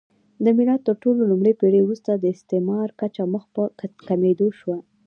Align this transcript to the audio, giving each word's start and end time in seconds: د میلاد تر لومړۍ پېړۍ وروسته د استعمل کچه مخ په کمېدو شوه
د 0.43 0.45
میلاد 0.57 0.81
تر 1.03 1.15
لومړۍ 1.31 1.53
پېړۍ 1.59 1.81
وروسته 1.83 2.11
د 2.13 2.25
استعمل 2.35 2.89
کچه 2.99 3.23
مخ 3.33 3.43
په 3.55 3.61
کمېدو 4.07 4.47
شوه 4.59 4.77